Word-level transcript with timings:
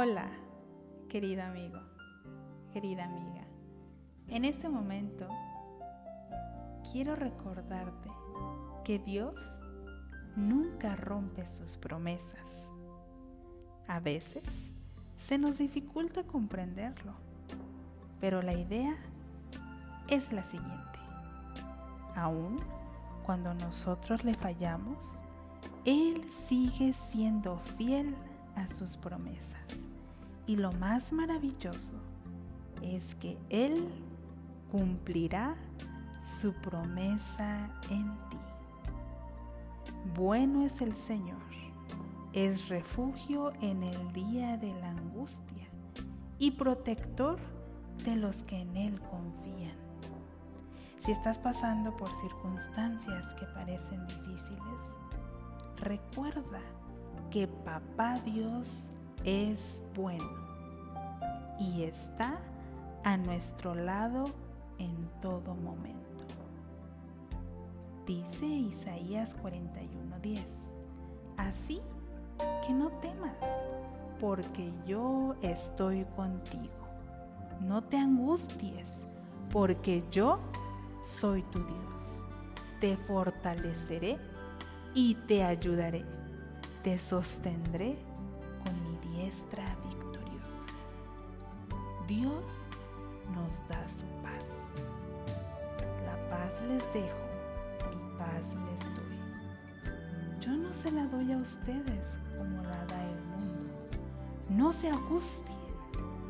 Hola, 0.00 0.30
querido 1.08 1.42
amigo, 1.42 1.80
querida 2.72 3.04
amiga. 3.04 3.44
En 4.28 4.44
este 4.44 4.68
momento 4.68 5.26
quiero 6.92 7.16
recordarte 7.16 8.08
que 8.84 9.00
Dios 9.00 9.34
nunca 10.36 10.94
rompe 10.94 11.44
sus 11.48 11.76
promesas. 11.76 12.48
A 13.88 13.98
veces 13.98 14.44
se 15.26 15.36
nos 15.36 15.58
dificulta 15.58 16.22
comprenderlo, 16.22 17.14
pero 18.20 18.40
la 18.40 18.52
idea 18.52 18.94
es 20.06 20.30
la 20.30 20.44
siguiente. 20.44 21.00
Aún 22.14 22.60
cuando 23.26 23.52
nosotros 23.52 24.22
le 24.22 24.34
fallamos, 24.34 25.18
Él 25.84 26.22
sigue 26.48 26.94
siendo 27.10 27.58
fiel 27.58 28.14
a 28.54 28.68
sus 28.68 28.96
promesas. 28.96 29.87
Y 30.48 30.56
lo 30.56 30.72
más 30.72 31.12
maravilloso 31.12 31.92
es 32.82 33.14
que 33.16 33.38
Él 33.50 33.86
cumplirá 34.72 35.56
su 36.18 36.54
promesa 36.54 37.70
en 37.90 38.06
ti. 38.30 38.38
Bueno 40.16 40.64
es 40.64 40.80
el 40.80 40.96
Señor, 40.96 41.42
es 42.32 42.70
refugio 42.70 43.52
en 43.60 43.82
el 43.82 44.12
día 44.14 44.56
de 44.56 44.72
la 44.80 44.88
angustia 44.88 45.68
y 46.38 46.52
protector 46.52 47.38
de 48.04 48.16
los 48.16 48.42
que 48.44 48.62
en 48.62 48.74
Él 48.74 48.98
confían. 49.02 49.76
Si 50.98 51.12
estás 51.12 51.38
pasando 51.38 51.94
por 51.94 52.08
circunstancias 52.22 53.34
que 53.34 53.44
parecen 53.44 54.06
difíciles, 54.06 54.80
recuerda 55.76 56.62
que 57.30 57.46
Papá 57.46 58.18
Dios 58.20 58.84
es 59.24 59.82
bueno 59.94 60.24
y 61.58 61.82
está 61.82 62.38
a 63.04 63.16
nuestro 63.16 63.74
lado 63.74 64.24
en 64.78 64.96
todo 65.20 65.54
momento. 65.54 65.98
Dice 68.06 68.46
Isaías 68.46 69.36
41:10, 69.42 70.44
así 71.36 71.80
que 72.66 72.72
no 72.72 72.90
temas, 73.00 73.36
porque 74.20 74.72
yo 74.86 75.34
estoy 75.42 76.04
contigo. 76.16 76.72
No 77.60 77.82
te 77.82 77.98
angusties, 77.98 79.06
porque 79.50 80.04
yo 80.10 80.38
soy 81.02 81.42
tu 81.42 81.58
Dios. 81.58 82.26
Te 82.80 82.96
fortaleceré 82.96 84.16
y 84.94 85.14
te 85.14 85.42
ayudaré. 85.42 86.04
Te 86.82 86.98
sostendré 86.98 87.98
victoriosa. 89.84 90.64
Dios 92.06 92.46
nos 93.34 93.68
da 93.68 93.88
su 93.88 94.04
paz. 94.22 94.44
La 96.04 96.16
paz 96.30 96.52
les 96.66 96.82
dejo, 96.94 97.16
mi 97.90 98.18
paz 98.18 98.42
les 98.66 98.94
doy. 98.96 99.18
Yo 100.40 100.52
no 100.52 100.72
se 100.72 100.90
la 100.90 101.06
doy 101.06 101.32
a 101.32 101.38
ustedes 101.38 102.18
como 102.36 102.62
la 102.62 102.84
da 102.86 103.04
el 103.04 103.20
mundo. 103.26 103.74
No 104.50 104.72
se 104.72 104.88
angustien 104.88 105.58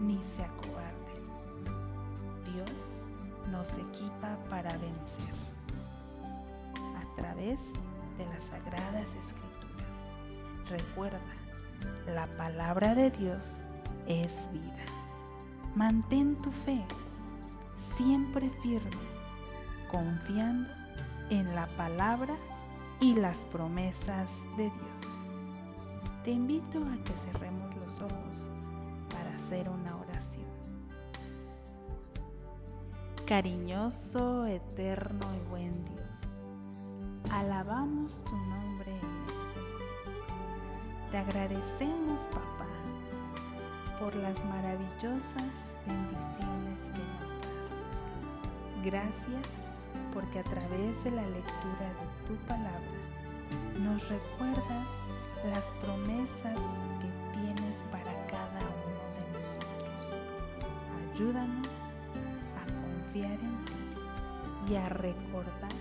ni 0.00 0.18
se 0.36 0.44
acobarden. 0.44 1.26
Dios 2.44 2.70
nos 3.50 3.68
equipa 3.72 4.38
para 4.48 4.72
vencer 4.72 5.34
a 6.96 7.16
través 7.16 7.58
de 8.16 8.26
las 8.26 8.42
sagradas 8.44 9.06
escrituras. 9.06 9.46
Recuerda, 10.68 11.45
la 12.06 12.26
palabra 12.36 12.94
de 12.94 13.10
Dios 13.10 13.62
es 14.06 14.32
vida. 14.52 14.84
Mantén 15.74 16.36
tu 16.36 16.50
fe 16.50 16.84
siempre 17.96 18.50
firme, 18.62 18.90
confiando 19.90 20.68
en 21.30 21.54
la 21.54 21.66
palabra 21.76 22.34
y 23.00 23.14
las 23.14 23.44
promesas 23.46 24.28
de 24.56 24.64
Dios. 24.64 25.30
Te 26.24 26.30
invito 26.30 26.78
a 26.78 26.96
que 27.04 27.12
cerremos 27.24 27.74
los 27.76 28.00
ojos 28.00 28.50
para 29.10 29.34
hacer 29.36 29.68
una 29.68 29.96
oración. 29.96 30.46
Cariñoso, 33.26 34.46
eterno 34.46 35.26
y 35.34 35.48
buen 35.50 35.84
Dios, 35.84 37.32
alabamos 37.32 38.22
tu 38.24 38.36
nombre 38.36 38.75
te 41.10 41.18
agradecemos, 41.18 42.20
papá, 42.32 42.66
por 44.00 44.14
las 44.16 44.34
maravillosas 44.46 45.52
bendiciones 45.86 46.78
que 46.92 46.98
nos 46.98 47.20
das. 47.20 48.84
Gracias 48.84 49.46
porque 50.12 50.40
a 50.40 50.44
través 50.44 51.04
de 51.04 51.10
la 51.12 51.26
lectura 51.26 51.86
de 52.00 52.26
tu 52.26 52.36
palabra 52.46 52.80
nos 53.80 54.08
recuerdas 54.08 54.86
las 55.50 55.72
promesas 55.82 56.58
que 57.00 57.38
tienes 57.38 57.76
para 57.92 58.12
cada 58.26 58.60
uno 58.60 59.02
de 59.14 59.22
nosotros. 59.32 60.20
Ayúdanos 61.14 61.68
a 62.56 62.64
confiar 62.82 63.38
en 63.40 63.64
ti 63.64 64.72
y 64.72 64.76
a 64.76 64.88
recordar 64.88 65.72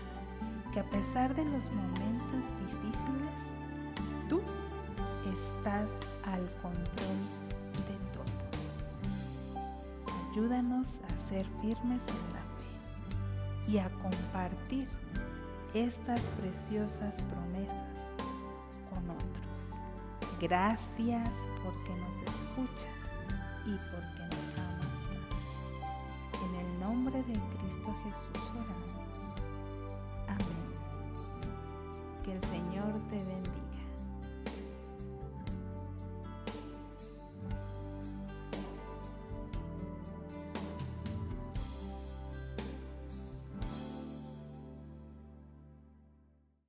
que 0.71 0.79
a 0.81 0.89
pesar 0.89 1.33
de 1.33 1.45
los 1.45 1.71
momentos 1.71 2.43
difíciles, 2.59 3.35
tú 4.29 4.41
al 6.35 6.47
control 6.61 7.19
de 7.87 7.97
todo. 8.13 8.33
Ayúdanos 10.31 10.87
a 11.07 11.29
ser 11.29 11.45
firmes 11.61 12.01
en 12.09 12.23
la 12.33 12.43
fe 12.57 13.71
y 13.71 13.77
a 13.77 13.89
compartir 13.89 14.87
estas 15.73 16.19
preciosas 16.41 17.15
promesas 17.21 17.99
con 18.89 19.09
otros. 19.09 19.59
Gracias 20.41 21.29
porque 21.63 21.95
nos 21.95 22.15
escuchas 22.33 22.99
y 23.65 23.73
porque 23.91 24.23
nos 24.35 24.49
amas 24.59 24.95
En 26.43 26.51
el 26.55 26.79
nombre 26.81 27.17
de 27.23 27.33
Cristo 27.33 27.95
Jesús 28.03 28.49
oramos. 28.51 29.39
Amén. 30.27 30.67
Que 32.25 32.33
el 32.33 32.43
Señor 32.43 32.93
te 33.09 33.23
bendiga. 33.23 33.74